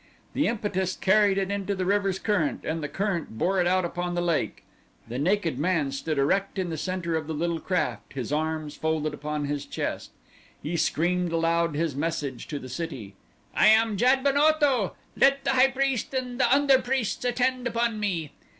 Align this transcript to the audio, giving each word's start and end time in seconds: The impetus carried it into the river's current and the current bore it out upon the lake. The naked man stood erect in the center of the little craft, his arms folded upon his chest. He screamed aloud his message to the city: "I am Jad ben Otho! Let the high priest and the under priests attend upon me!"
The 0.33 0.47
impetus 0.47 0.95
carried 0.95 1.37
it 1.37 1.51
into 1.51 1.75
the 1.75 1.85
river's 1.85 2.17
current 2.17 2.65
and 2.65 2.81
the 2.81 2.87
current 2.89 3.37
bore 3.37 3.61
it 3.61 3.67
out 3.67 3.85
upon 3.85 4.15
the 4.15 4.21
lake. 4.21 4.63
The 5.07 5.19
naked 5.19 5.59
man 5.59 5.91
stood 5.91 6.17
erect 6.17 6.57
in 6.57 6.71
the 6.71 6.75
center 6.79 7.15
of 7.15 7.27
the 7.27 7.35
little 7.35 7.59
craft, 7.59 8.13
his 8.13 8.33
arms 8.33 8.75
folded 8.75 9.13
upon 9.13 9.45
his 9.45 9.63
chest. 9.63 10.09
He 10.63 10.75
screamed 10.75 11.31
aloud 11.31 11.75
his 11.75 11.95
message 11.95 12.47
to 12.47 12.57
the 12.57 12.67
city: 12.67 13.13
"I 13.53 13.67
am 13.67 13.95
Jad 13.95 14.23
ben 14.23 14.37
Otho! 14.37 14.95
Let 15.15 15.43
the 15.43 15.51
high 15.51 15.69
priest 15.69 16.15
and 16.15 16.39
the 16.39 16.51
under 16.51 16.81
priests 16.81 17.23
attend 17.23 17.67
upon 17.67 17.99
me!" 17.99 18.31